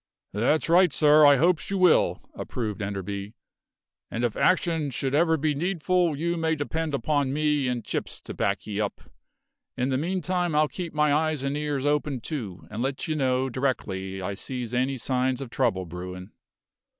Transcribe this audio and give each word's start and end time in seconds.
"That's 0.33 0.67
right, 0.67 0.91
sir; 0.91 1.27
I 1.27 1.35
hopes 1.35 1.69
you 1.69 1.77
will," 1.77 2.23
approved 2.33 2.81
Enderby. 2.81 3.35
"And 4.09 4.23
if 4.23 4.35
action 4.35 4.89
should 4.89 5.13
ever 5.13 5.37
be 5.37 5.53
needful 5.53 6.17
you 6.17 6.37
may 6.37 6.55
depend 6.55 6.95
upon 6.95 7.31
me 7.31 7.67
and 7.67 7.85
Chips 7.85 8.19
to 8.21 8.33
back 8.33 8.65
ye 8.65 8.81
up. 8.81 9.01
In 9.77 9.89
the 9.89 9.99
meantime 9.99 10.55
I'll 10.55 10.67
keep 10.67 10.95
my 10.95 11.13
eyes 11.13 11.43
and 11.43 11.55
ears 11.55 11.85
open, 11.85 12.19
too, 12.19 12.65
and 12.71 12.81
let 12.81 13.07
you 13.07 13.15
know 13.15 13.47
directly 13.47 14.23
I 14.23 14.33
sees 14.33 14.73
any 14.73 14.97
signs 14.97 15.39
of 15.39 15.51
trouble 15.51 15.85
brewin'." 15.85 16.31